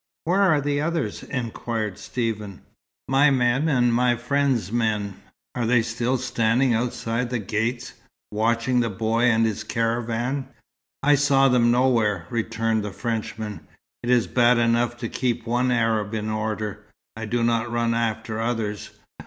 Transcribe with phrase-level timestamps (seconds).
[0.23, 2.63] "Where are the others?" inquired Stephen.
[3.07, 5.21] "My men and my friend's men?
[5.53, 7.93] Are they still standing outside the gates,
[8.31, 10.47] watching the boy and his caravan?"
[11.03, 13.67] "I saw them nowhere," returned the Frenchman.
[14.01, 16.83] "It is bad enough to keep one Arab in order.
[17.15, 18.89] I do not run after others.